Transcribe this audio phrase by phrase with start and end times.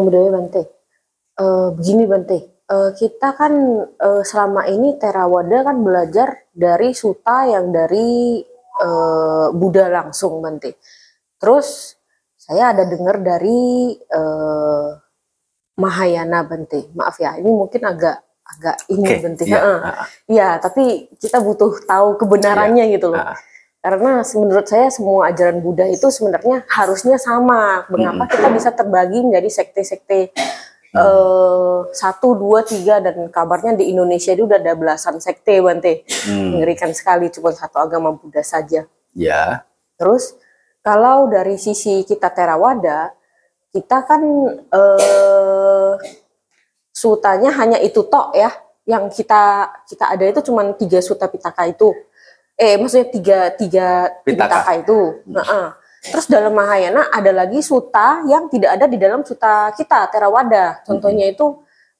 [0.00, 0.62] Dalam budaya Bante,
[1.44, 3.52] uh, begini Bante, uh, kita kan
[4.00, 8.40] uh, selama ini Terawada kan belajar dari suta yang dari
[8.80, 10.80] uh, Buddha langsung Bante.
[11.36, 12.00] Terus
[12.32, 14.96] saya ada dengar dari uh,
[15.76, 16.88] Mahayana Bante.
[16.96, 18.24] Maaf ya, ini mungkin agak
[18.56, 19.44] agak ini okay, Bante.
[19.44, 19.80] Iya, uh,
[20.32, 23.20] ya, tapi kita butuh tahu kebenarannya yeah, gitu loh.
[23.20, 23.36] Uh.
[23.80, 27.88] Karena menurut saya semua ajaran Buddha itu sebenarnya harusnya sama.
[27.88, 28.32] Mengapa hmm.
[28.36, 31.00] kita bisa terbagi menjadi sekte-sekte hmm.
[31.00, 36.04] uh, satu, dua, tiga dan kabarnya di Indonesia itu udah ada belasan sekte, Bante.
[36.28, 36.60] Hmm.
[36.60, 38.84] Mengerikan sekali cuma satu agama Buddha saja.
[39.16, 39.64] Ya.
[39.96, 40.36] Terus
[40.84, 43.16] kalau dari sisi kita Terawada,
[43.72, 44.20] kita kan
[44.76, 45.96] uh,
[46.92, 48.52] sutanya hanya itu tok ya.
[48.84, 51.96] Yang kita kita ada itu cuma tiga suta pitaka itu
[52.60, 53.88] eh maksudnya tiga tiga
[54.20, 55.24] pitaka, itu.
[55.24, 55.70] Nah, uh.
[56.00, 60.80] Terus dalam Mahayana ada lagi suta yang tidak ada di dalam suta kita Terawada.
[60.88, 61.36] Contohnya mm -hmm.
[61.36, 61.46] itu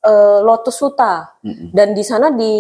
[0.09, 1.37] uh, Lotus Suta.
[1.45, 1.69] Mm -hmm.
[1.77, 2.53] Dan di sana di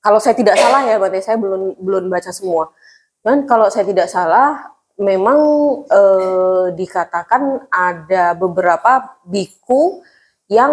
[0.00, 2.72] kalau saya tidak salah ya, berarti saya belum belum baca semua.
[3.20, 5.38] Dan kalau saya tidak salah, memang
[5.88, 10.04] uh, dikatakan ada beberapa biku
[10.48, 10.72] yang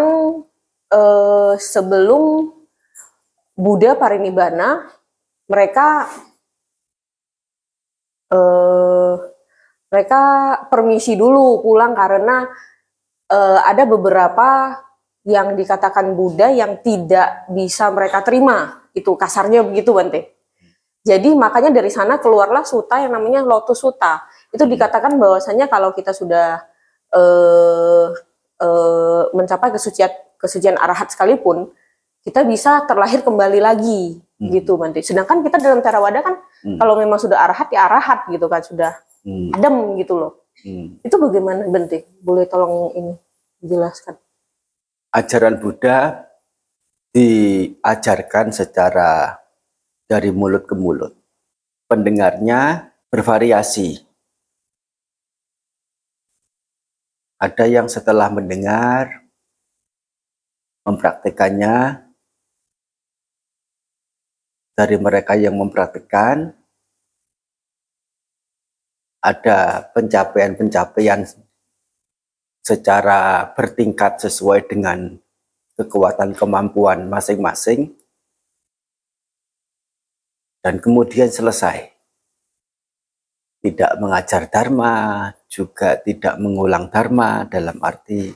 [0.91, 2.51] uh, sebelum
[3.55, 4.87] Buddha Parinibbana
[5.47, 6.07] mereka
[8.31, 9.13] uh,
[9.91, 10.21] mereka
[10.71, 12.47] permisi dulu pulang karena
[13.27, 14.79] uh, ada beberapa
[15.27, 20.41] yang dikatakan Buddha yang tidak bisa mereka terima itu kasarnya begitu Bante.
[21.01, 24.21] Jadi makanya dari sana keluarlah suta yang namanya Lotus Suta.
[24.53, 26.61] Itu dikatakan bahwasanya kalau kita sudah
[27.09, 28.07] uh,
[28.61, 31.73] uh, mencapai kesucian kesucian arahat sekalipun,
[32.21, 34.49] kita bisa terlahir kembali lagi hmm.
[34.53, 35.01] gitu Bante.
[35.01, 36.77] Sedangkan kita dalam Theravada kan hmm.
[36.79, 38.91] kalau memang sudah arahat ya arahat gitu kan sudah
[39.25, 39.57] hmm.
[39.57, 40.33] adem gitu loh.
[40.61, 40.99] Hmm.
[41.01, 42.05] Itu bagaimana Bante?
[42.21, 43.13] Boleh tolong ini
[43.61, 44.17] dijelaskan?
[45.11, 46.27] Ajaran Buddha
[47.11, 49.35] diajarkan secara
[50.07, 51.11] dari mulut ke mulut.
[51.87, 53.99] Pendengarnya bervariasi.
[57.41, 59.25] Ada yang setelah mendengar
[60.85, 62.05] mempraktekannya
[64.81, 66.57] dari mereka yang mempraktikkan
[69.21, 71.21] ada pencapaian-pencapaian
[72.65, 75.21] secara bertingkat sesuai dengan
[75.77, 77.93] kekuatan kemampuan masing-masing
[80.65, 81.93] dan kemudian selesai.
[83.61, 88.33] Tidak mengajar dharma, juga tidak mengulang dharma dalam arti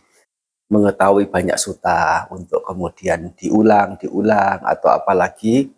[0.69, 5.73] mengetahui banyak suta untuk kemudian diulang, diulang atau apalagi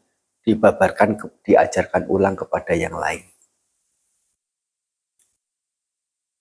[0.48, 3.28] dibabarkan, diajarkan ulang kepada yang lain.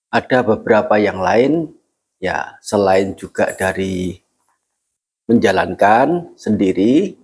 [0.07, 1.75] Ada beberapa yang lain,
[2.23, 4.15] ya selain juga dari
[5.27, 7.19] menjalankan sendiri,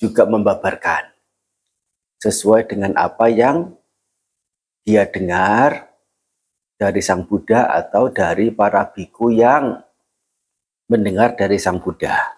[0.00, 1.12] juga membabarkan.
[2.24, 3.76] Sesuai dengan apa yang
[4.88, 5.92] dia dengar
[6.80, 9.76] dari Sang Buddha atau dari para biku yang
[10.88, 12.37] mendengar dari Sang Buddha.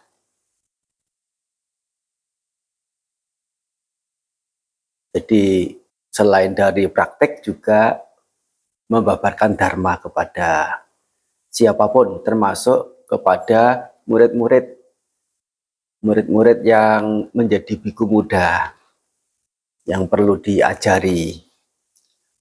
[5.10, 5.74] Jadi
[6.10, 7.98] selain dari praktek juga
[8.90, 10.82] membabarkan dharma kepada
[11.50, 14.78] siapa pun termasuk kepada murid-murid
[16.02, 18.74] murid-murid yang menjadi biku muda
[19.84, 21.42] yang perlu diajari.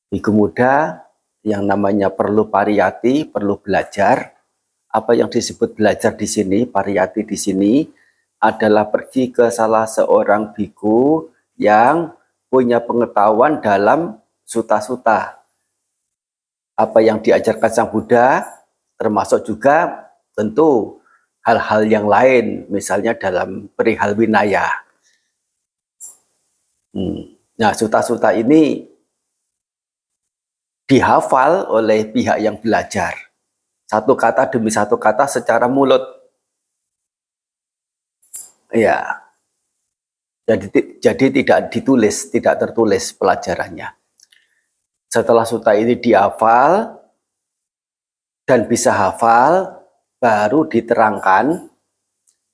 [0.09, 1.05] Biku muda
[1.45, 4.37] yang namanya perlu pariyati, perlu belajar.
[4.89, 7.85] Apa yang disebut belajar di sini, pariyati di sini
[8.41, 12.18] adalah pergi ke salah seorang biku yang
[12.49, 15.37] punya pengetahuan dalam suta-suta.
[16.73, 18.43] Apa yang diajarkan Sang Buddha,
[18.97, 20.99] termasuk juga tentu
[21.45, 24.67] hal-hal yang lain, misalnya dalam perihal winaya.
[26.91, 27.37] Hmm.
[27.59, 28.89] Nah, suta-suta ini
[30.89, 33.13] dihafal oleh pihak yang belajar.
[33.85, 36.01] Satu kata demi satu kata secara mulut.
[38.73, 39.28] Ya,
[40.57, 43.93] jadi, jadi tidak ditulis, tidak tertulis pelajarannya.
[45.05, 46.97] Setelah suta ini dihafal
[48.49, 49.77] dan bisa hafal,
[50.17, 51.69] baru diterangkan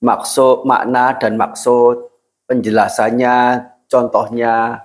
[0.03, 2.11] maksud, makna dan maksud,
[2.51, 4.83] penjelasannya, contohnya,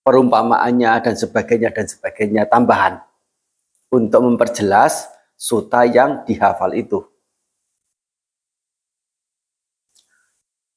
[0.00, 3.02] perumpamaannya dan sebagainya dan sebagainya tambahan
[3.92, 7.04] untuk memperjelas suta yang dihafal itu.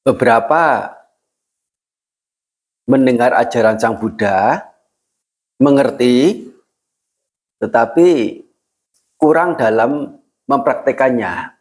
[0.04, 0.99] Beberapa
[2.90, 4.66] mendengar ajaran Sang Buddha,
[5.62, 6.50] mengerti,
[7.62, 8.42] tetapi
[9.14, 10.18] kurang dalam
[10.50, 11.54] mempraktekannya.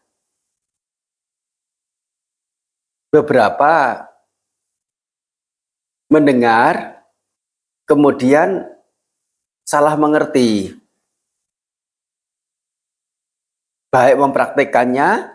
[3.14, 4.06] Beberapa
[6.10, 7.06] mendengar,
[7.86, 8.66] kemudian
[9.62, 10.74] salah mengerti.
[13.94, 15.30] Baik mempraktekannya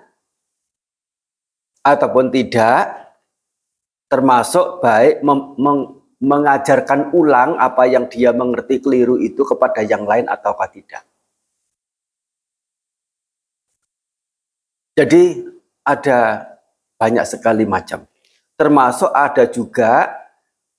[1.86, 3.03] ataupun tidak,
[4.08, 5.24] termasuk baik
[6.20, 11.04] mengajarkan ulang apa yang dia mengerti keliru itu kepada yang lain ataukah tidak.
[14.94, 15.42] Jadi
[15.82, 16.46] ada
[16.94, 18.06] banyak sekali macam.
[18.54, 20.06] Termasuk ada juga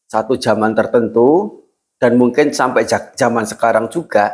[0.07, 1.59] satu zaman tertentu
[1.99, 4.31] dan mungkin sampai zaman sekarang juga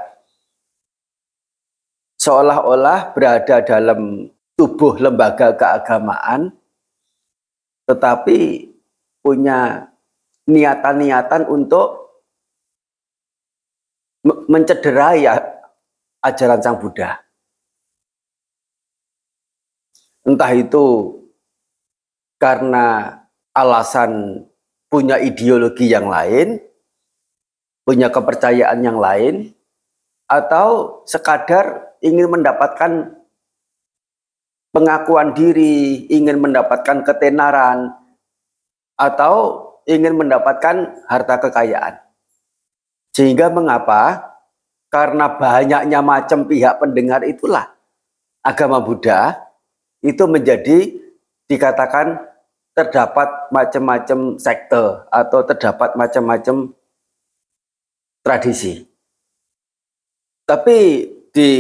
[2.22, 6.54] seolah-olah berada dalam tubuh lembaga keagamaan
[7.90, 8.71] tetapi
[9.22, 9.90] punya
[10.50, 12.02] niatan-niatan untuk
[14.26, 15.26] mencederai
[16.22, 17.22] ajaran Sang Buddha.
[20.22, 21.18] Entah itu
[22.38, 23.18] karena
[23.54, 24.46] alasan
[24.86, 26.62] punya ideologi yang lain,
[27.82, 29.50] punya kepercayaan yang lain,
[30.30, 33.18] atau sekadar ingin mendapatkan
[34.70, 38.01] pengakuan diri, ingin mendapatkan ketenaran,
[39.02, 41.98] atau ingin mendapatkan harta kekayaan.
[43.18, 44.30] Sehingga mengapa?
[44.94, 47.74] Karena banyaknya macam pihak pendengar itulah
[48.46, 49.40] agama Buddha
[50.04, 50.92] itu menjadi
[51.48, 52.20] dikatakan
[52.76, 56.76] terdapat macam-macam sekte atau terdapat macam-macam
[58.24, 58.84] tradisi.
[60.44, 61.52] Tapi di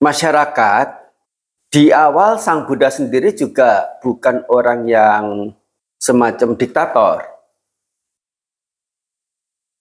[0.00, 0.86] masyarakat
[1.72, 5.24] di awal Sang Buddha sendiri juga bukan orang yang
[6.02, 7.22] semacam diktator.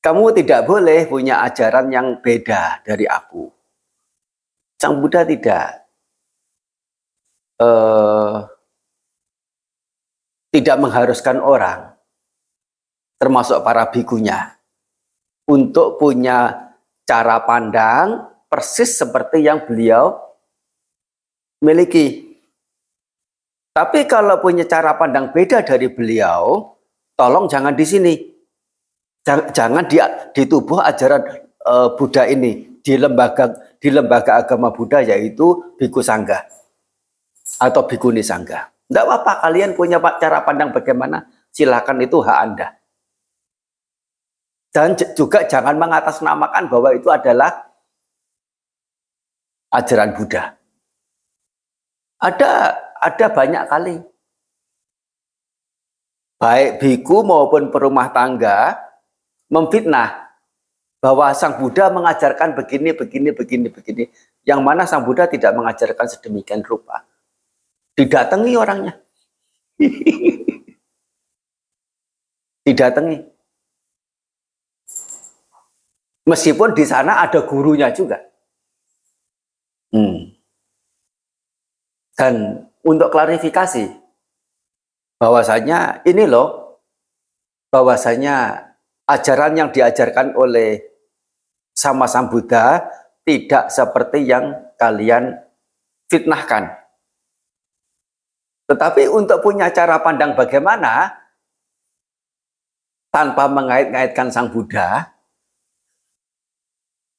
[0.01, 3.49] Kamu tidak boleh punya ajaran yang beda dari aku.
[4.77, 5.81] Sang Buddha tidak.
[7.61, 8.41] Uh,
[10.49, 11.93] tidak mengharuskan orang,
[13.21, 14.57] termasuk para bikunya,
[15.45, 16.73] untuk punya
[17.05, 20.17] cara pandang persis seperti yang beliau
[21.61, 22.30] miliki.
[23.71, 26.75] Tapi kalau punya cara pandang beda dari beliau,
[27.15, 28.13] tolong jangan di sini.
[29.27, 30.01] Jangan di,
[30.35, 31.21] di tubuh ajaran
[31.63, 36.41] uh, Buddha ini di lembaga di lembaga agama Buddha yaitu biku sangga
[37.61, 38.73] atau bikuni sangga.
[38.91, 42.67] Tidak apa-apa kalian punya cara pandang bagaimana, silakan itu hak Anda.
[44.71, 47.71] Dan juga jangan mengatasnamakan bahwa itu adalah
[49.71, 50.59] ajaran Buddha.
[52.19, 52.51] Ada
[53.01, 53.97] ada banyak kali.
[56.37, 58.77] Baik biku maupun perumah tangga
[59.49, 60.29] memfitnah
[61.01, 64.03] bahwa Sang Buddha mengajarkan begini, begini, begini, begini.
[64.45, 67.01] Yang mana Sang Buddha tidak mengajarkan sedemikian rupa.
[67.97, 68.93] Didatangi orangnya.
[72.65, 73.17] Didatangi.
[76.29, 78.21] Meskipun di sana ada gurunya juga.
[79.89, 80.37] Hmm.
[82.13, 84.01] Dan untuk klarifikasi
[85.21, 86.81] bahwasanya ini loh
[87.69, 88.67] bahwasanya
[89.07, 90.81] ajaran yang diajarkan oleh
[91.71, 92.83] sama Sang Buddha
[93.23, 95.39] tidak seperti yang kalian
[96.11, 96.73] fitnahkan.
[98.67, 101.15] Tetapi untuk punya cara pandang bagaimana
[103.11, 105.11] tanpa mengait-ngaitkan Sang Buddha,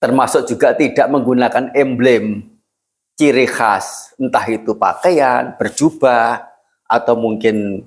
[0.01, 2.52] termasuk juga tidak menggunakan emblem
[3.23, 6.43] ciri khas, entah itu pakaian, berjubah,
[6.91, 7.87] atau mungkin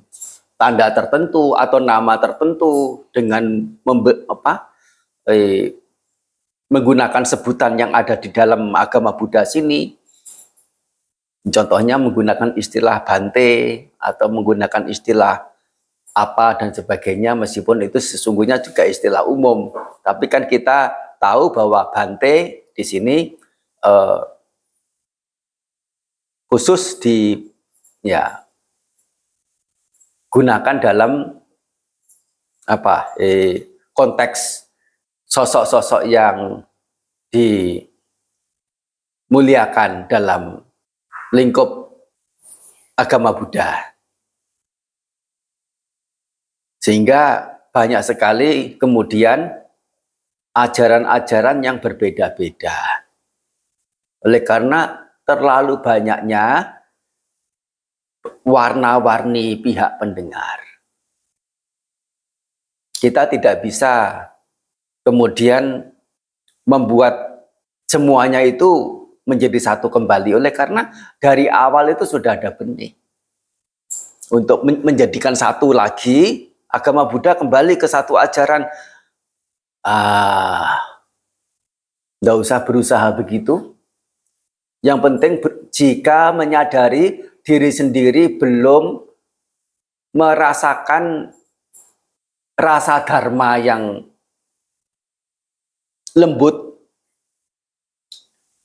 [0.56, 3.44] tanda tertentu atau nama tertentu dengan
[3.84, 4.72] membe, apa,
[5.28, 5.76] eh,
[6.72, 10.00] menggunakan sebutan yang ada di dalam agama Buddha sini.
[11.44, 15.52] Contohnya menggunakan istilah bante atau menggunakan istilah
[16.16, 19.76] apa dan sebagainya meskipun itu sesungguhnya juga istilah umum.
[20.00, 23.36] Tapi kan kita tahu bahwa bante di sini
[23.84, 24.22] eh,
[26.56, 27.36] khusus di
[28.00, 28.48] ya
[30.32, 31.36] gunakan dalam
[32.64, 34.64] apa eh, konteks
[35.28, 36.64] sosok-sosok yang
[39.28, 40.64] dimuliakan dalam
[41.36, 41.92] lingkup
[42.96, 44.00] agama Buddha.
[46.80, 49.52] Sehingga banyak sekali kemudian
[50.56, 53.04] ajaran-ajaran yang berbeda-beda.
[54.24, 56.78] Oleh karena terlalu banyaknya
[58.46, 60.62] warna-warni pihak pendengar.
[62.96, 64.26] Kita tidak bisa
[65.06, 65.94] kemudian
[66.66, 67.46] membuat
[67.86, 70.38] semuanya itu menjadi satu kembali.
[70.38, 70.90] Oleh karena
[71.22, 72.94] dari awal itu sudah ada benih.
[74.34, 78.66] Untuk menjadikan satu lagi agama Buddha kembali ke satu ajaran.
[79.86, 80.96] Ah
[82.26, 83.75] tidak usah berusaha begitu
[84.86, 85.42] yang penting
[85.74, 89.02] jika menyadari diri sendiri belum
[90.14, 91.34] merasakan
[92.54, 94.06] rasa dharma yang
[96.14, 96.86] lembut,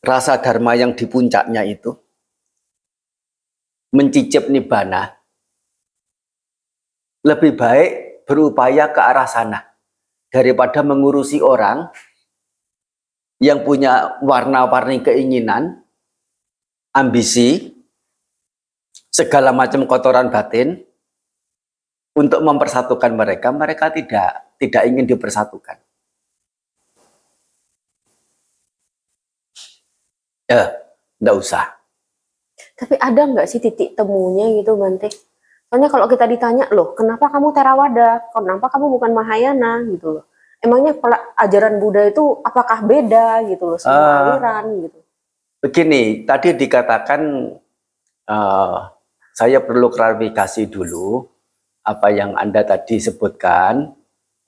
[0.05, 1.91] rasa dharma yang di puncaknya itu,
[3.97, 5.11] mencicip nibbana,
[7.25, 7.91] lebih baik
[8.29, 9.61] berupaya ke arah sana.
[10.31, 11.91] Daripada mengurusi orang
[13.43, 15.83] yang punya warna-warni keinginan,
[16.91, 17.71] ambisi,
[19.11, 20.83] segala macam kotoran batin,
[22.15, 25.79] untuk mempersatukan mereka, mereka tidak tidak ingin dipersatukan.
[30.51, 30.75] Ya,
[31.23, 31.65] enggak usah.
[32.75, 35.09] Tapi ada nggak sih titik temunya gitu, Bante?
[35.71, 38.27] Soalnya kalau kita ditanya, loh, kenapa kamu Terawada?
[38.35, 39.87] Kenapa kamu bukan Mahayana?
[39.87, 40.25] Gitu loh.
[40.61, 40.93] Emangnya
[41.41, 45.00] ajaran Buddha itu apakah beda gitu loh, semua uh, aliran gitu?
[45.61, 47.21] Begini, tadi dikatakan
[48.33, 48.79] uh,
[49.37, 51.21] saya perlu klarifikasi dulu
[51.85, 53.93] apa yang Anda tadi sebutkan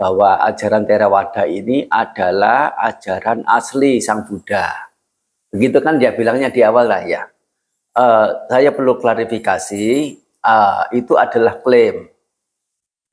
[0.01, 4.89] bahwa ajaran Theravada ini adalah ajaran asli Sang Buddha.
[5.53, 7.29] Begitu kan dia bilangnya di awal lah ya.
[7.93, 10.17] Uh, saya perlu klarifikasi,
[10.49, 12.09] uh, itu adalah klaim.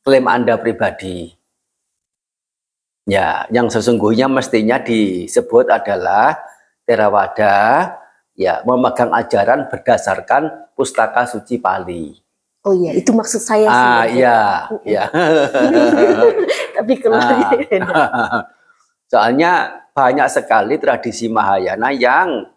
[0.08, 1.36] Klaim Anda pribadi.
[3.04, 6.40] Ya, yang sesungguhnya mestinya disebut adalah
[6.90, 7.94] Theravada
[8.34, 12.18] ya memegang ajaran berdasarkan pustaka suci Pali.
[12.66, 13.78] Oh iya, itu maksud saya sih.
[13.94, 14.40] Ah iya,
[14.82, 15.04] iya.
[16.74, 18.42] Tapi keluarnya ah.
[19.06, 22.50] Soalnya banyak sekali tradisi Mahayana yang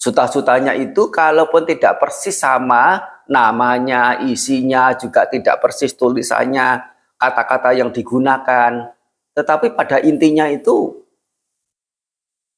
[0.00, 6.80] suta-sutanya itu kalaupun tidak persis sama namanya, isinya juga tidak persis tulisannya,
[7.18, 8.92] kata-kata yang digunakan.
[9.36, 11.05] Tetapi pada intinya itu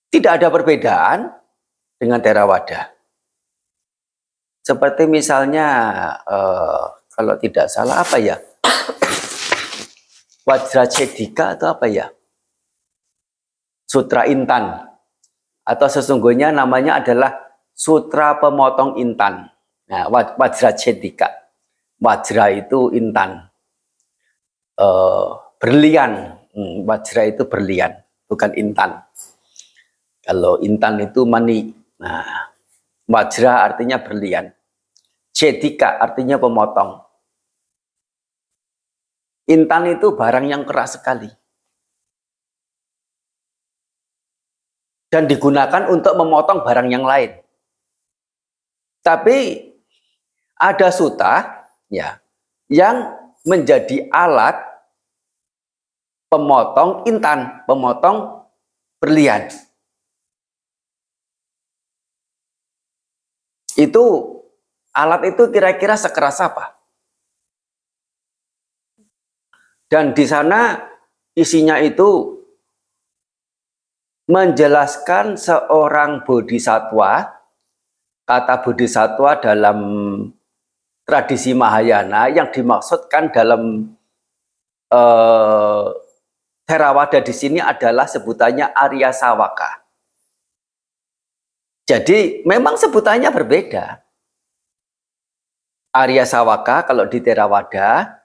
[0.08, 1.18] tidak ada perbedaan
[2.00, 2.92] dengan Theravada.
[4.64, 5.66] Seperti misalnya
[6.28, 8.36] uh, kalau tidak salah apa ya?
[10.48, 12.08] Wajracedika atau apa ya?
[13.88, 14.84] Sutra Intan.
[15.64, 17.32] Atau sesungguhnya namanya adalah
[17.72, 19.48] Sutra Pemotong Intan.
[19.88, 21.48] Nah, Wajracedika.
[21.98, 23.50] Wajra itu intan.
[24.78, 26.38] Uh, berlian.
[26.54, 27.90] Hmm, wajra itu berlian,
[28.26, 29.02] bukan intan.
[30.28, 31.73] Kalau intan itu mani.
[31.97, 32.52] Nah,
[33.08, 34.52] wajra artinya berlian.
[35.32, 37.00] Jedika artinya pemotong.
[39.49, 41.32] Intan itu barang yang keras sekali.
[45.08, 47.40] Dan digunakan untuk memotong barang yang lain.
[49.00, 49.64] Tapi
[50.61, 52.20] ada suta ya
[52.68, 53.16] yang
[53.49, 54.61] menjadi alat
[56.28, 58.44] pemotong intan, pemotong
[59.00, 59.49] berlian.
[63.78, 64.38] Itu
[64.99, 66.75] Alat itu kira-kira sekeras apa?
[69.87, 70.90] Dan di sana
[71.38, 72.42] isinya itu
[74.26, 77.30] menjelaskan seorang bodhisatwa.
[78.26, 79.78] Kata bodhisatwa dalam
[81.06, 83.94] tradisi Mahayana yang dimaksudkan dalam
[84.92, 85.87] eh,
[86.68, 89.88] Theravada di sini adalah sebutannya Arya Sawaka.
[91.88, 94.04] Jadi memang sebutannya berbeda.
[95.97, 98.21] Arya Sawaka kalau di Theravada,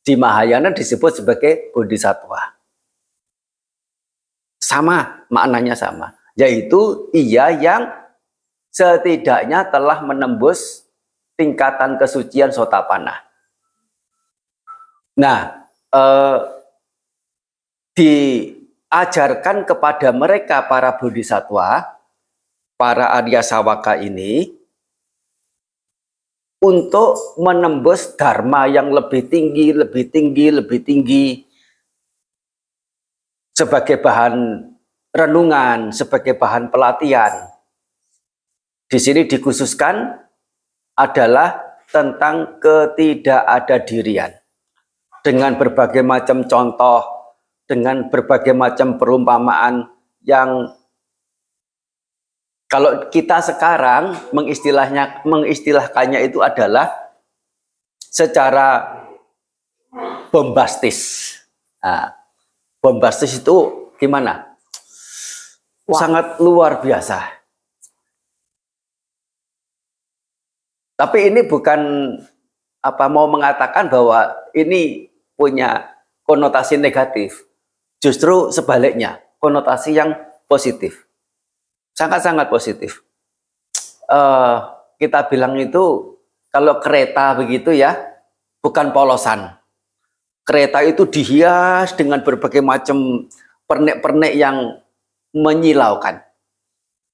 [0.00, 2.56] di Mahayana disebut sebagai Bodhisatwa.
[4.56, 6.16] Sama, maknanya sama.
[6.32, 7.92] Yaitu ia yang
[8.72, 10.88] setidaknya telah menembus
[11.36, 13.20] tingkatan kesucian Sotapana.
[15.20, 16.38] Nah, eh,
[17.92, 21.91] diajarkan kepada mereka para bodhisatwa,
[22.82, 24.50] para Arya Sawaka ini,
[26.58, 31.46] untuk menembus dharma yang lebih tinggi, lebih tinggi, lebih tinggi
[33.54, 34.66] sebagai bahan
[35.14, 37.54] renungan, sebagai bahan pelatihan.
[38.90, 40.18] Di sini dikhususkan
[40.98, 44.42] adalah tentang ketidakadadirian
[45.22, 47.06] dengan berbagai macam contoh,
[47.70, 49.86] dengan berbagai macam perumpamaan
[50.26, 50.66] yang
[52.72, 56.88] kalau kita sekarang mengistilahnya mengistilahkannya itu adalah
[58.00, 58.96] secara
[60.32, 61.36] bombastis.
[61.84, 62.16] Nah,
[62.80, 64.56] bombastis itu gimana?
[65.84, 66.00] Wah.
[66.00, 67.44] Sangat luar biasa.
[70.96, 71.80] Tapi ini bukan
[72.80, 75.92] apa mau mengatakan bahwa ini punya
[76.24, 77.44] konotasi negatif.
[78.00, 80.16] Justru sebaliknya, konotasi yang
[80.48, 81.01] positif.
[81.92, 83.04] Sangat-sangat positif.
[84.08, 84.64] Uh,
[84.96, 86.16] kita bilang itu
[86.52, 87.96] kalau kereta begitu ya,
[88.60, 89.56] bukan polosan.
[90.44, 93.28] Kereta itu dihias dengan berbagai macam
[93.64, 94.82] pernek-pernek yang
[95.32, 96.20] menyilaukan.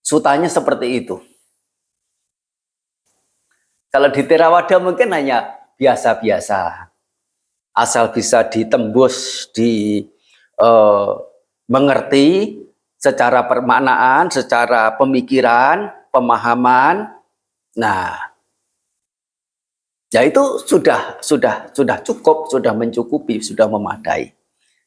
[0.02, 1.20] Sutanya seperti itu.
[3.88, 6.90] Kalau di Terawada mungkin hanya biasa-biasa.
[7.73, 10.02] Asal bisa ditembus, di
[10.58, 11.14] uh,
[11.70, 12.58] mengerti
[12.99, 17.14] secara permaknaan, secara pemikiran, pemahaman.
[17.78, 18.35] Nah,
[20.11, 24.35] ya itu sudah sudah sudah cukup, sudah mencukupi, sudah memadai.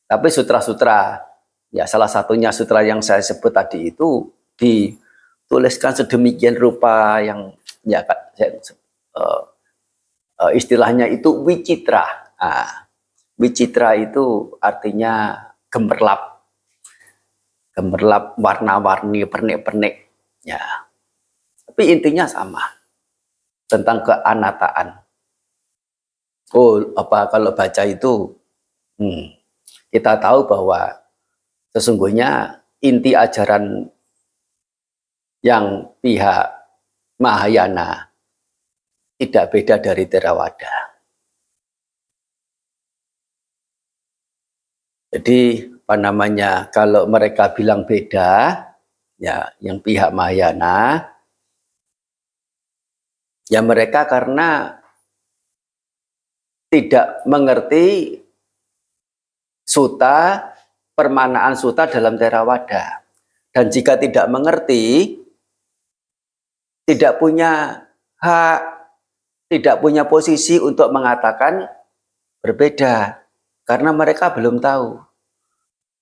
[0.06, 1.24] Tapi sutra-sutra,
[1.72, 4.28] ya salah satunya sutra yang saya sebut tadi itu
[4.60, 7.56] dituliskan sedemikian rupa yang
[7.88, 9.42] ya uh,
[10.36, 12.36] uh, istilahnya itu wicitra.
[12.42, 12.92] Nah,
[13.40, 16.31] wicitra itu artinya gemerlap,
[17.76, 20.12] gemerlap warna-warni pernik-pernik.
[20.44, 20.60] Ya,
[21.66, 22.62] tapi intinya sama
[23.72, 25.00] tentang keanataan.
[26.52, 28.36] Oh, apa kalau baca itu,
[29.00, 29.40] hmm,
[29.88, 31.00] kita tahu bahwa
[31.72, 33.88] sesungguhnya inti ajaran
[35.40, 36.52] yang pihak
[37.22, 38.12] Mahayana
[39.16, 40.92] tidak beda dari Theravada.
[45.12, 48.64] Jadi apa namanya kalau mereka bilang beda,
[49.20, 51.04] ya yang pihak Mahayana,
[53.52, 54.80] ya mereka karena
[56.72, 58.16] tidak mengerti
[59.68, 60.48] suta,
[60.96, 63.04] permanaan suta dalam Theravada.
[63.52, 65.20] Dan jika tidak mengerti,
[66.88, 67.84] tidak punya
[68.16, 68.60] hak,
[69.52, 71.68] tidak punya posisi untuk mengatakan
[72.40, 73.28] berbeda.
[73.68, 75.11] Karena mereka belum tahu.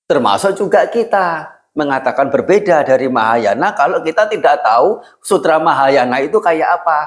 [0.10, 6.82] Termasuk juga kita mengatakan berbeda dari Mahayana kalau kita tidak tahu sutra Mahayana itu kayak
[6.82, 7.00] apa.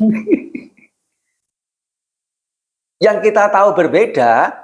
[3.04, 4.56] yang kita tahu berbeda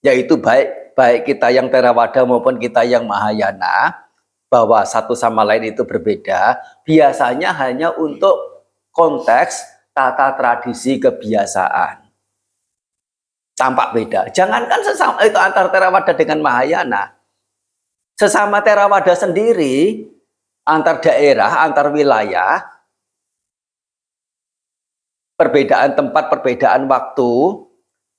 [0.00, 4.00] yaitu baik baik kita yang Theravada maupun kita yang Mahayana
[4.46, 12.03] bahwa satu sama lain itu berbeda biasanya hanya untuk konteks tata tradisi kebiasaan
[13.54, 14.28] tampak beda.
[14.34, 17.14] Jangankan sesama itu antar Theravada dengan Mahayana.
[18.14, 20.06] Sesama Theravada sendiri
[20.66, 22.74] antar daerah, antar wilayah
[25.34, 27.66] perbedaan tempat, perbedaan waktu,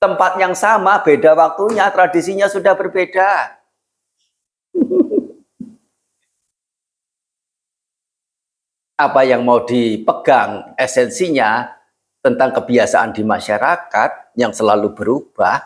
[0.00, 3.56] tempat yang sama, beda waktunya, tradisinya sudah berbeda.
[8.96, 11.75] Apa yang mau dipegang esensinya
[12.26, 15.62] tentang kebiasaan di masyarakat yang selalu berubah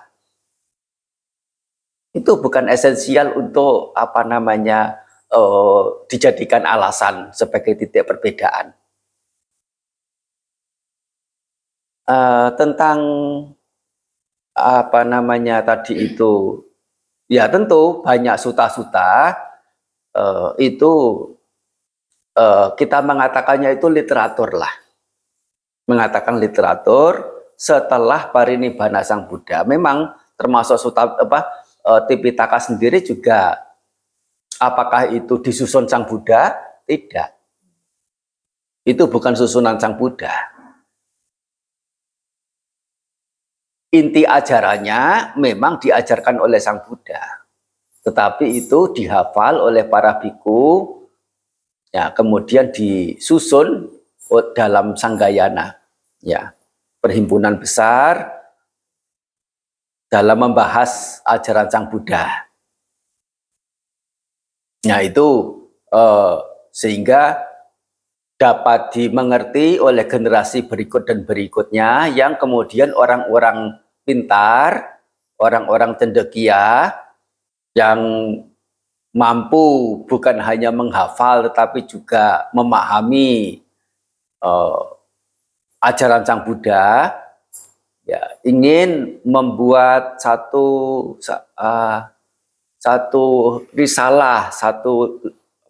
[2.12, 5.01] itu bukan esensial untuk apa namanya
[5.33, 8.77] uh, dijadikan alasan sebagai titik perbedaan.
[12.05, 12.99] Uh, tentang
[14.53, 16.59] apa namanya tadi itu
[17.31, 19.38] ya tentu banyak suta-suta
[20.18, 20.92] uh, itu
[22.35, 24.89] uh, kita mengatakannya itu literatur lah
[25.88, 29.69] mengatakan literatur setelah parinibbana sang Buddha.
[29.69, 31.45] Memang termasuk suta, apa
[31.85, 33.61] e, Tipitaka sendiri juga
[34.57, 36.57] apakah itu disusun sang Buddha?
[36.88, 37.31] Tidak.
[38.88, 40.33] Itu bukan susunan sang Buddha.
[43.90, 47.45] Inti ajarannya memang diajarkan oleh sang Buddha.
[48.01, 50.88] Tetapi itu dihafal oleh para biku,
[51.93, 54.00] ya kemudian disusun
[54.55, 55.75] dalam sanggayana
[56.23, 56.55] ya
[57.03, 58.40] perhimpunan besar
[60.11, 62.51] dalam membahas ajaran Sang Buddha.
[64.87, 65.29] Nah itu
[65.93, 66.37] eh,
[66.75, 67.51] sehingga
[68.40, 74.99] dapat dimengerti oleh generasi berikut dan berikutnya yang kemudian orang-orang pintar,
[75.37, 76.97] orang-orang cendekia
[77.77, 78.01] yang
[79.12, 83.61] mampu bukan hanya menghafal tetapi juga memahami
[84.44, 84.81] eh,
[85.81, 87.16] ajaran Sang Buddha
[88.05, 90.66] ya ingin membuat satu
[91.57, 91.98] uh,
[92.81, 93.24] satu
[93.76, 95.20] risalah, satu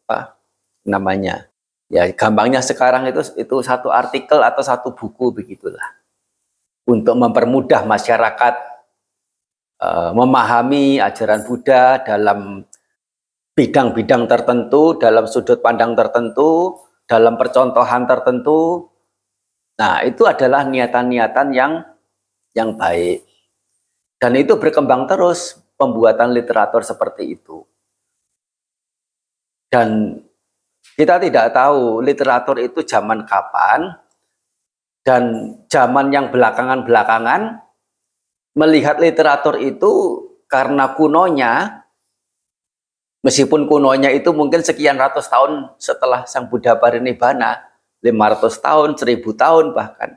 [0.06, 0.38] apa
[0.86, 1.50] namanya?
[1.90, 5.98] Ya, gampangnya sekarang itu itu satu artikel atau satu buku begitulah.
[6.86, 8.54] Untuk mempermudah masyarakat
[9.82, 12.62] uh, memahami ajaran Buddha dalam
[13.58, 16.78] bidang-bidang tertentu, dalam sudut pandang tertentu,
[17.10, 18.90] dalam percontohan tertentu,
[19.80, 21.80] Nah, itu adalah niatan-niatan yang
[22.52, 23.24] yang baik.
[24.20, 27.64] Dan itu berkembang terus pembuatan literatur seperti itu.
[29.72, 30.20] Dan
[31.00, 33.96] kita tidak tahu literatur itu zaman kapan
[35.00, 37.64] dan zaman yang belakangan-belakangan
[38.52, 39.92] melihat literatur itu
[40.44, 41.86] karena kunonya
[43.20, 49.64] meskipun kunonya itu mungkin sekian ratus tahun setelah Sang Buddha parinibbana 500 tahun, 1000 tahun
[49.76, 50.16] bahkan.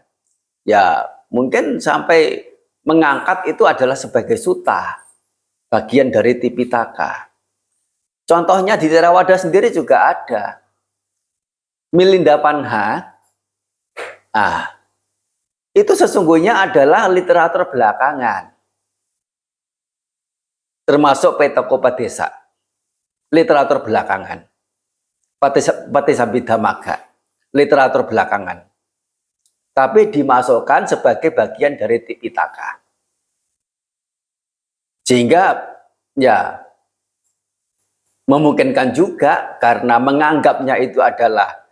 [0.64, 2.48] Ya mungkin sampai
[2.88, 5.04] mengangkat itu adalah sebagai suta
[5.68, 7.32] bagian dari Tipitaka.
[8.24, 10.64] Contohnya di Theravada sendiri juga ada.
[11.94, 13.20] Milinda Panha
[14.34, 14.66] ah
[15.74, 18.54] itu sesungguhnya adalah literatur belakangan.
[20.86, 22.30] Termasuk Petokopadesa,
[23.34, 24.46] literatur belakangan.
[25.92, 26.96] Patisabhidha Maga,
[27.52, 28.64] literatur belakangan.
[29.74, 32.80] Tapi dimasukkan sebagai bagian dari Tipitaka.
[35.04, 35.60] Sehingga
[36.16, 36.62] ya
[38.30, 41.66] memungkinkan juga karena menganggapnya itu adalah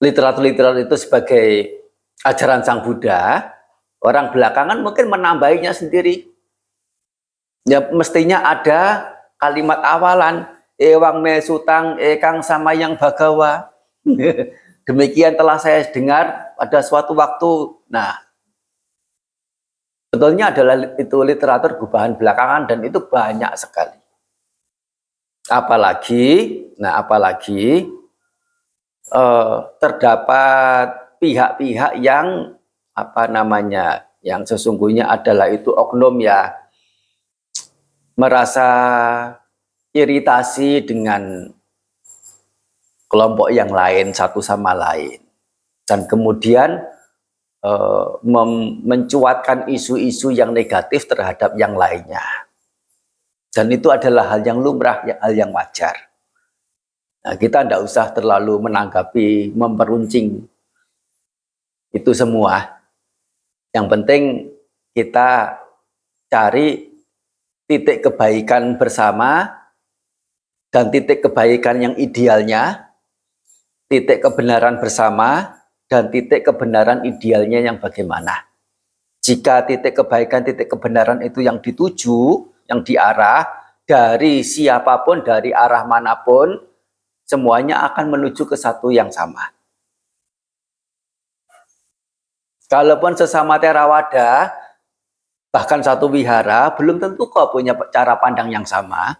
[0.00, 1.46] literatur-literatur itu sebagai
[2.24, 3.52] ajaran Sang Buddha,
[4.00, 6.38] orang belakangan mungkin menambahinya sendiri
[7.68, 10.48] Ya mestinya ada kalimat awalan
[10.78, 13.68] ewang me sutang ekang sama yang bagawa.
[14.88, 17.76] Demikian telah saya dengar pada suatu waktu.
[17.92, 18.16] Nah,
[20.08, 23.98] betulnya adalah itu literatur gubahan belakangan dan itu banyak sekali.
[25.48, 26.26] Apalagi,
[26.80, 27.84] nah apalagi
[29.12, 32.56] eh, terdapat pihak-pihak yang
[32.96, 36.52] apa namanya, yang sesungguhnya adalah itu oknum ya
[38.18, 38.68] merasa
[39.98, 41.50] iritasi dengan
[43.10, 45.18] kelompok yang lain satu sama lain.
[45.88, 46.84] Dan kemudian
[47.64, 47.72] e,
[48.84, 52.22] mencuatkan isu-isu yang negatif terhadap yang lainnya.
[53.48, 55.96] Dan itu adalah hal yang lumrah hal yang wajar.
[57.24, 60.46] Nah, kita tidak usah terlalu menanggapi memperuncing
[61.90, 62.78] itu semua.
[63.72, 64.22] Yang penting
[64.92, 65.58] kita
[66.28, 66.92] cari
[67.68, 69.52] titik kebaikan bersama
[70.68, 72.92] dan titik kebaikan yang idealnya,
[73.88, 78.44] titik kebenaran bersama dan titik kebenaran idealnya yang bagaimana.
[79.24, 83.44] Jika titik kebaikan, titik kebenaran itu yang dituju, yang diarah
[83.88, 86.60] dari siapa pun, dari arah mana pun,
[87.24, 89.52] semuanya akan menuju ke satu yang sama.
[92.68, 94.52] Kalaupun sesama terawada,
[95.48, 99.16] bahkan satu wihara belum tentu kok punya cara pandang yang sama.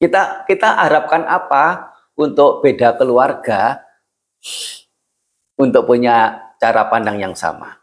[0.00, 3.84] Kita kita harapkan apa untuk beda keluarga
[5.60, 7.76] untuk punya cara pandang yang sama.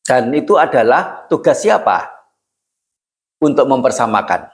[0.00, 2.08] Dan itu adalah tugas siapa?
[3.40, 4.48] Untuk mempersamakan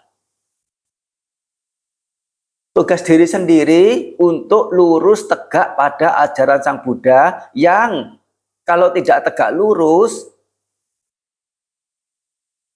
[2.76, 3.84] tugas diri sendiri
[4.20, 8.20] untuk lurus tegak pada ajaran Sang Buddha yang
[8.68, 10.28] kalau tidak tegak lurus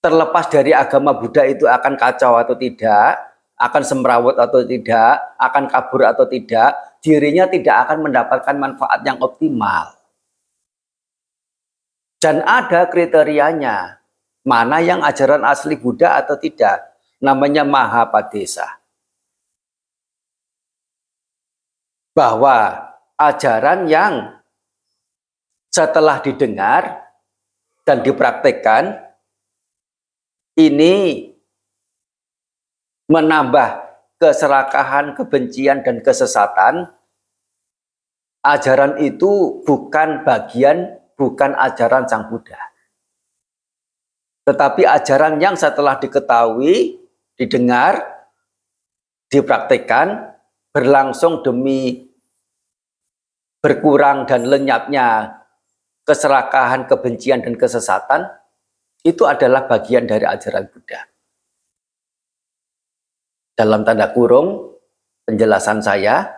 [0.00, 3.20] terlepas dari agama Buddha itu akan kacau atau tidak,
[3.60, 9.96] akan semrawut atau tidak, akan kabur atau tidak, dirinya tidak akan mendapatkan manfaat yang optimal.
[12.20, 14.00] Dan ada kriterianya,
[14.44, 18.80] mana yang ajaran asli Buddha atau tidak, namanya Mahapadesa.
[22.14, 24.14] bahwa ajaran yang
[25.70, 27.06] setelah didengar
[27.86, 28.98] dan dipraktekkan
[30.68, 30.94] ini
[33.08, 33.68] menambah
[34.20, 36.92] keserakahan, kebencian, dan kesesatan,
[38.44, 42.60] ajaran itu bukan bagian, bukan ajaran Sang Buddha.
[44.44, 47.00] Tetapi ajaran yang setelah diketahui,
[47.40, 48.00] didengar,
[49.32, 50.36] dipraktekkan,
[50.70, 52.08] berlangsung demi
[53.60, 55.38] berkurang dan lenyapnya
[56.08, 58.26] keserakahan, kebencian, dan kesesatan,
[59.04, 61.00] itu adalah bagian dari ajaran Buddha.
[63.56, 64.76] Dalam tanda kurung,
[65.28, 66.28] penjelasan saya,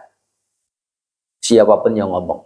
[1.38, 2.42] siapa pun yang ngomong,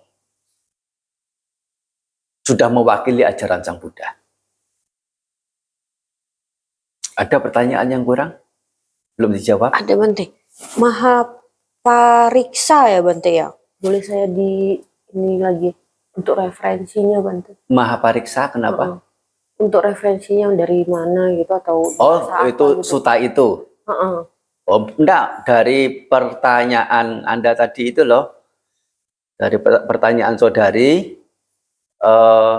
[2.44, 4.16] sudah mewakili ajaran Sang Buddha.
[7.16, 8.36] Ada pertanyaan yang kurang?
[9.16, 9.72] Belum dijawab?
[9.72, 10.36] Ada, Bante.
[10.76, 11.32] Mahapariksa
[12.92, 13.56] ya, Bante ya?
[13.76, 14.80] boleh saya di
[15.12, 15.70] ini lagi
[16.16, 17.60] untuk referensinya Bante.
[17.68, 18.84] Mahapariksa kenapa?
[18.84, 19.05] Uh -uh.
[19.56, 22.66] Untuk referensinya dari mana gitu atau Oh, itu gitu.
[22.84, 23.64] suta itu.
[23.88, 24.16] Uh -uh.
[24.66, 28.34] Oh, enggak, dari pertanyaan Anda tadi itu loh,
[29.38, 31.14] dari pertanyaan saudari,
[32.02, 32.58] eh,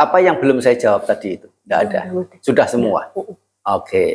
[0.00, 1.48] apa yang belum saya jawab tadi itu?
[1.68, 2.00] Enggak ada,
[2.40, 3.12] sudah semua.
[3.12, 4.12] Oke, okay.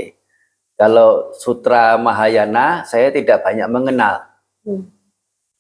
[0.74, 4.26] kalau Sutra Mahayana saya tidak banyak mengenal.
[4.66, 4.90] Hmm.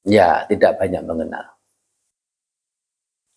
[0.02, 1.46] Ya, tidak banyak mengenal.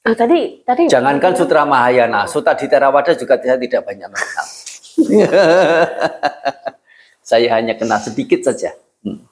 [0.03, 0.91] Ah, tadi, tadi.
[0.91, 4.47] Jangankan Sutra Mahayana, Sutra di Theravada juga saya tidak banyak mengenal.
[7.23, 8.75] Saya hanya kenal sedikit saja.
[9.07, 9.23] Hmm.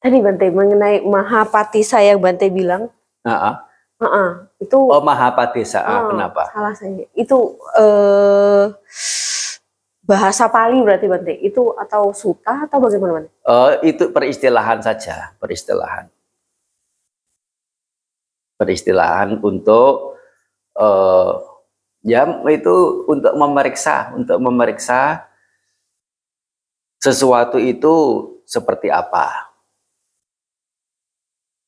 [0.00, 2.88] Tadi Bante mengenai Mahapati saya Bante bilang.
[3.26, 3.54] Uh -uh.
[4.00, 4.30] Uh -uh,
[4.62, 4.78] itu.
[4.78, 6.48] Oh Mahapati saya, uh, kenapa?
[6.54, 7.04] Salah saya.
[7.12, 8.72] Itu uh,
[10.06, 11.34] bahasa Pali berarti Bante.
[11.42, 13.34] Itu atau suta atau bagaimana Bante?
[13.44, 16.06] Uh, itu peristilahan saja, peristilahan.
[18.60, 20.20] Peristilahan untuk
[20.76, 21.50] uh,
[22.00, 25.28] Ya, itu untuk memeriksa, untuk memeriksa
[26.96, 27.92] sesuatu itu
[28.48, 29.52] seperti apa.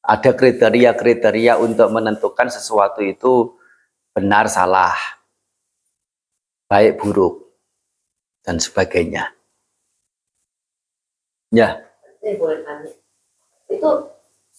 [0.01, 3.55] Ada kriteria-kriteria untuk menentukan sesuatu itu
[4.17, 4.97] benar salah,
[6.67, 7.45] baik buruk,
[8.41, 9.37] dan sebagainya.
[11.53, 11.77] Ya.
[12.25, 12.91] Saya boleh tanya.
[13.69, 14.12] Itu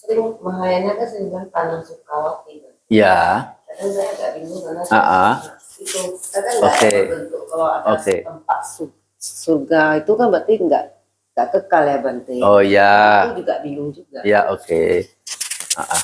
[0.03, 2.67] sering Mahayana kan sering bilang tanah Sukawati.
[2.91, 3.55] Ya.
[3.65, 5.33] Kadang saya agak bingung karena uh -uh
[5.83, 6.99] itu kan nggak okay.
[7.09, 8.19] bentuk kalau ada okay.
[8.23, 8.59] tempat
[9.17, 10.85] surga itu kan berarti nggak
[11.33, 12.35] nggak kekal ya Bante.
[12.45, 12.95] Oh ya.
[13.25, 14.19] Itu juga bingung juga.
[14.21, 14.63] Ya oke.
[14.63, 14.91] Okay.
[15.73, 16.01] Uh -uh.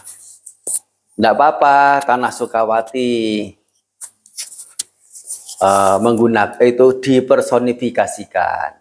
[1.19, 3.12] Nggak apa-apa, tanah Sukawati
[5.59, 8.79] uh, menggunakan itu dipersonifikasikan.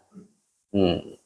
[0.70, 1.18] Hmm.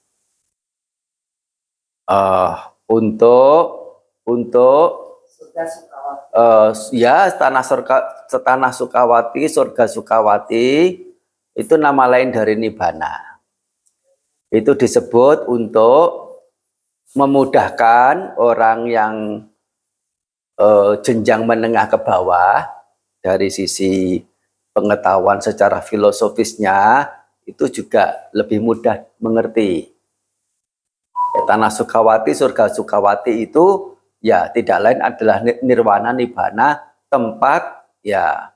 [2.09, 2.55] Uh,
[2.89, 3.82] untuk
[4.27, 5.65] untuk surga
[6.33, 7.97] uh, ya tanah surga
[8.31, 10.99] tanah Sukawati, surga Sukawati
[11.53, 13.41] itu nama lain dari Nibbana.
[14.53, 16.41] Itu disebut untuk
[17.13, 19.15] memudahkan orang yang
[20.57, 22.65] uh, jenjang menengah ke bawah
[23.21, 24.21] dari sisi
[24.73, 27.09] pengetahuan secara filosofisnya
[27.45, 29.93] itu juga lebih mudah mengerti.
[31.49, 33.92] Tanah Sukawati, surga Sukawati itu
[34.23, 36.79] ya tidak lain adalah nirwana nibbana
[37.11, 38.55] tempat ya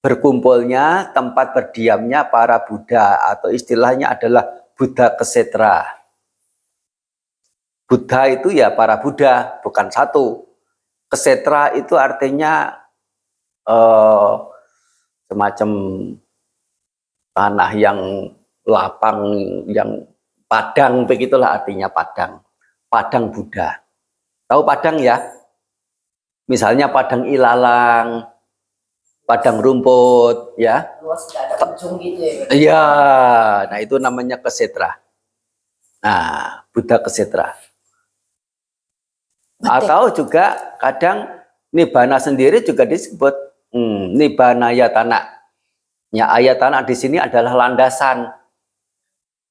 [0.00, 4.46] berkumpulnya tempat berdiamnya para Buddha atau istilahnya adalah
[4.78, 5.82] Buddha kesetra.
[7.90, 10.46] Buddha itu ya para Buddha bukan satu.
[11.10, 12.70] Kesetra itu artinya
[13.66, 14.32] eh,
[15.26, 15.70] semacam
[17.34, 18.00] tanah yang
[18.66, 19.18] lapang
[19.70, 20.06] yang
[20.46, 22.42] padang begitulah artinya padang
[22.90, 23.85] padang Buddha
[24.46, 25.18] Tahu padang ya?
[26.46, 28.30] Misalnya padang ilalang,
[29.26, 30.86] padang rumput, ya.
[31.02, 32.46] Luas ada ujung gitu ya.
[32.54, 32.84] Iya,
[33.66, 35.02] nah itu namanya kesetra.
[35.98, 37.58] Nah, Buddha kesetra.
[39.66, 41.26] Atau juga kadang
[41.74, 43.34] nibana sendiri juga disebut
[43.74, 45.26] hmm, nibana yatana.
[46.14, 48.30] Ya, ayatana di sini adalah landasan.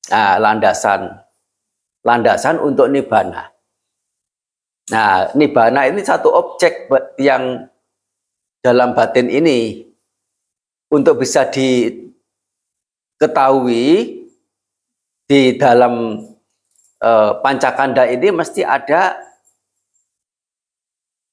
[0.08, 1.12] Nah, landasan.
[2.08, 3.55] Landasan untuk nibana.
[4.86, 6.86] Nah, nibana ini satu objek
[7.18, 7.66] yang
[8.62, 9.82] dalam batin ini
[10.94, 12.14] untuk bisa diketahui
[15.26, 16.22] di dalam
[17.02, 19.18] uh, pancakanda ini mesti ada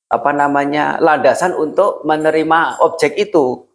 [0.09, 3.69] apa namanya landasan untuk menerima objek itu.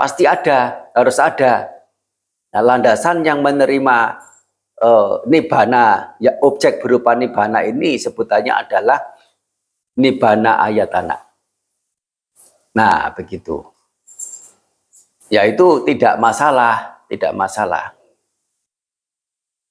[0.00, 1.68] Pasti ada harus ada.
[2.56, 4.16] Nah, landasan yang menerima
[4.80, 9.00] uh, nibana ya objek berupa nibana ini sebutannya adalah
[10.00, 11.20] nibana ayatana.
[12.72, 13.60] Nah, begitu.
[15.28, 17.94] Ya itu tidak masalah, tidak masalah.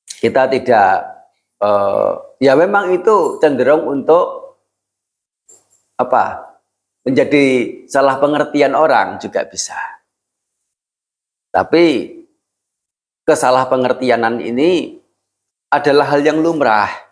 [0.05, 0.91] Kita tidak
[1.59, 4.55] uh, ya memang itu cenderung untuk
[5.99, 6.49] apa?
[6.99, 7.45] menjadi
[7.89, 9.79] salah pengertian orang juga bisa.
[11.49, 12.13] Tapi
[13.25, 14.99] kesalah pengertianan ini
[15.73, 17.08] adalah hal yang lumrah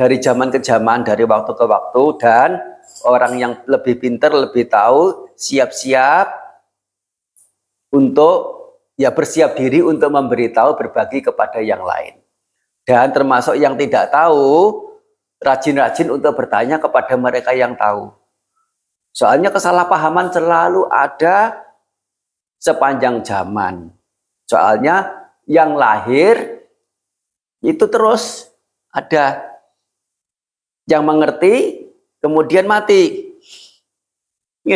[0.00, 2.56] dari zaman ke zaman, dari waktu ke waktu dan
[3.04, 6.24] orang yang lebih pintar, lebih tahu, siap-siap
[7.92, 8.32] untuk
[8.96, 12.16] ya bersiap diri untuk memberitahu berbagi kepada yang lain.
[12.88, 14.88] Dan termasuk yang tidak tahu,
[15.36, 18.08] rajin-rajin untuk bertanya kepada mereka yang tahu.
[19.12, 21.60] Soalnya kesalahpahaman selalu ada
[22.56, 23.92] sepanjang zaman.
[24.48, 26.64] Soalnya yang lahir
[27.60, 28.48] itu terus
[28.96, 29.49] ada
[30.90, 31.86] yang mengerti
[32.18, 33.30] kemudian mati.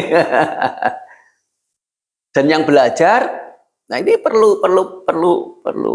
[2.34, 3.44] Dan yang belajar
[3.84, 5.94] Nah ini perlu perlu perlu perlu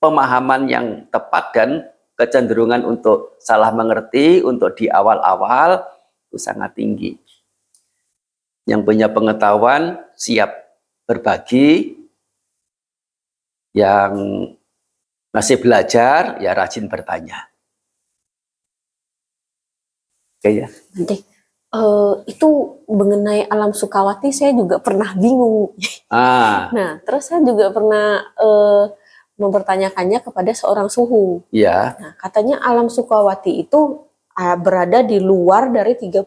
[0.00, 1.70] pemahaman yang tepat dan
[2.16, 5.84] kecenderungan untuk salah mengerti untuk di awal-awal
[6.28, 7.12] itu sangat tinggi.
[8.64, 10.50] Yang punya pengetahuan siap
[11.06, 11.94] berbagi,
[13.76, 14.12] yang
[15.30, 17.52] masih belajar ya rajin bertanya.
[20.40, 20.66] Oke ya.
[20.96, 21.16] Nanti
[21.76, 22.48] uh, itu
[22.86, 25.74] mengenai alam Sukawati saya juga pernah bingung.
[26.08, 26.68] Ah.
[26.76, 28.92] Nah, terus saya juga pernah uh,
[29.36, 31.44] mempertanyakannya kepada seorang suhu.
[31.52, 31.96] Iya.
[32.00, 36.24] Nah, katanya alam Sukawati itu uh, berada di luar dari 30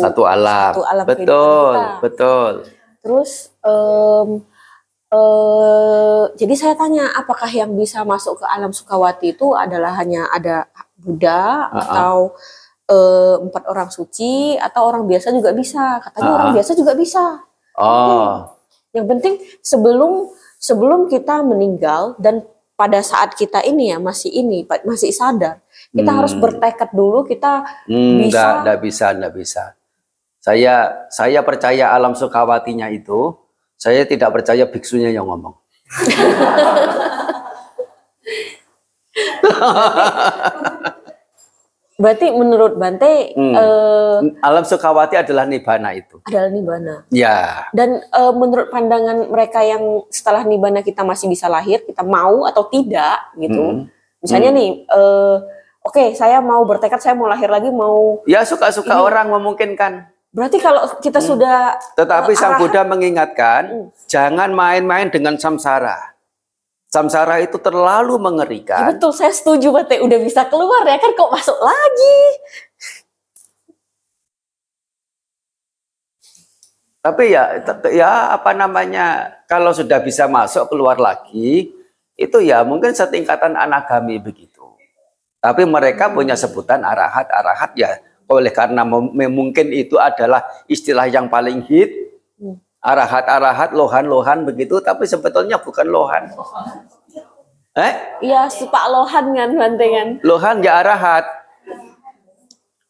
[0.00, 0.72] satu alam.
[0.72, 2.00] Satu alam betul, kita.
[2.00, 2.52] betul.
[3.02, 4.28] Terus um,
[5.12, 10.70] uh, jadi saya tanya apakah yang bisa masuk ke alam Sukawati itu adalah hanya ada
[10.96, 16.00] Buddha atau uh, empat orang suci atau orang biasa juga bisa.
[16.02, 16.38] Katanya Uh-uh.
[16.38, 17.24] orang biasa juga bisa.
[17.78, 18.52] Oh,
[18.92, 20.28] Yang penting sebelum
[20.60, 22.44] sebelum kita meninggal dan
[22.76, 25.62] pada saat kita ini ya masih ini masih sadar,
[25.94, 26.18] kita Hmm.
[26.20, 28.28] harus bertekad dulu kita hmm, Bisa.
[28.28, 29.62] enggak, enggak bisa, enggak bisa.
[30.42, 30.74] Saya
[31.08, 33.38] saya percaya alam sukawatinya itu,
[33.78, 35.54] saya tidak percaya biksunya yang ngomong.
[42.02, 43.54] berarti menurut Bante Hmm.
[43.54, 46.18] eh, Alam sukawati adalah nibana itu.
[46.24, 46.94] adalah nibbana.
[47.08, 52.42] Ya, Dan eh, menurut pandangan mereka yang setelah nibbana kita masih bisa lahir, kita mau
[52.44, 53.62] atau tidak gitu.
[53.62, 53.86] Hmm.
[54.18, 55.36] Misalnya nih, eh,
[55.80, 59.92] oke saya mau bertekad, saya mau lahir lagi, mau ya suka-suka Ini- orang memungkinkan.
[60.28, 63.86] berarti kalau kita sudah Tetapi Eh, Sang Buddha mengingatkan, Hmm.
[64.06, 66.11] jangan main-main dengan samsara.
[66.92, 68.84] Samsara itu terlalu Ya mengerikan.
[68.92, 69.96] betul, saya setuju Bante.
[70.04, 72.18] Udah bisa keluar ya kan kok masuk lagi.
[77.02, 77.58] Tapi ya,
[77.90, 81.74] ya apa namanya, kalau sudah bisa masuk keluar lagi,
[82.14, 84.62] itu ya mungkin setingkatan anagami begitu.
[85.42, 87.98] Tapi mereka punya sebutan arahat, arahat ya.
[88.30, 91.90] Oleh karena mungkin itu adalah istilah yang paling hit,
[92.42, 92.58] Hmm.
[92.82, 94.82] Arahat, arahat, lohan, lohan begitu.
[94.82, 96.28] Tapi sebetulnya bukan lohan.
[97.72, 100.08] Eh, Iya, sepak lohan kan Bante kan.
[100.20, 101.24] lohan ya arahat.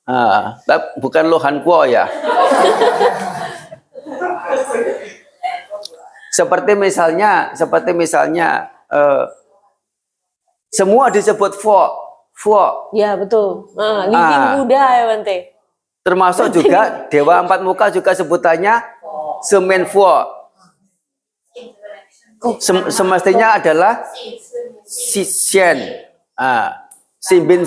[0.03, 0.59] Ah,
[0.99, 2.11] bukan lohan kuo ya.
[6.33, 9.25] seperti misalnya, seperti misalnya eh,
[10.73, 11.93] semua disebut fo,
[12.35, 13.69] fo, Iya betul.
[13.77, 14.09] Ah.
[14.59, 15.53] Buddha ya Bante.
[16.03, 18.75] termasuk juga dewa empat muka juga sebutannya
[19.43, 20.09] semen fo.
[22.59, 24.03] Sem- semestinya adalah
[24.83, 25.79] si sien,
[26.35, 26.91] ah,
[27.23, 27.63] si bin.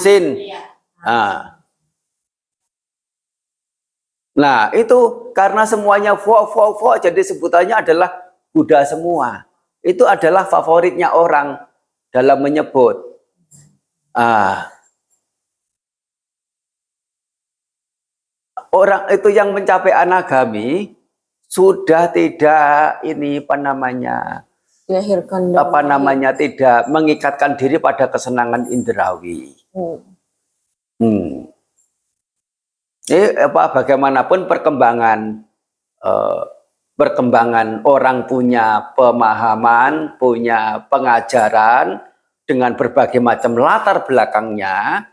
[0.99, 1.63] Ah.
[4.35, 8.11] Nah, itu karena semuanya fo fo fo jadi sebutannya adalah
[8.51, 9.47] Buddha semua.
[9.79, 11.55] Itu adalah favoritnya orang
[12.11, 12.99] dalam menyebut.
[14.11, 14.75] Ah.
[18.75, 20.99] Orang itu yang mencapai anagami
[21.55, 24.43] sudah tidak ini apa namanya
[24.85, 29.55] Dilahirkan apa namanya tidak mengikatkan diri pada kesenangan indrawi.
[29.73, 29.97] Hmm.
[31.01, 31.49] Hmm.
[33.09, 35.41] Ini apa bagaimanapun perkembangan
[36.05, 36.43] eh,
[36.99, 42.03] perkembangan orang punya pemahaman, punya pengajaran
[42.45, 45.09] dengan berbagai macam latar belakangnya,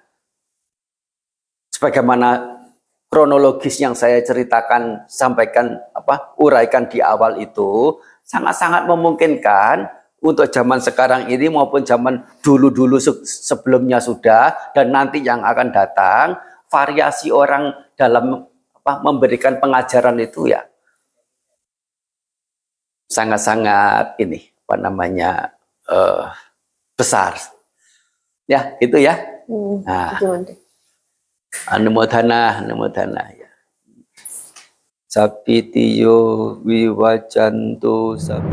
[1.73, 2.52] sebagaimana
[3.13, 9.85] kronologis yang saya ceritakan, sampaikan apa uraikan di awal itu sangat-sangat memungkinkan
[10.25, 16.41] untuk zaman sekarang ini maupun zaman dulu-dulu se- sebelumnya sudah dan nanti yang akan datang
[16.73, 18.49] variasi orang dalam
[18.81, 20.65] apa memberikan pengajaran itu ya
[23.13, 25.53] sangat-sangat ini apa namanya
[25.85, 26.25] eh,
[26.97, 27.37] besar
[28.49, 29.83] ya itu ya Hmm.
[29.83, 30.15] nah.
[31.67, 33.49] Anumodhana, anumodhana ya.
[35.07, 36.17] Sapitiyo
[36.65, 38.45] wiwajantu sap